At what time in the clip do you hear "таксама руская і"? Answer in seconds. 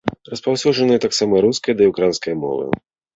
1.03-1.91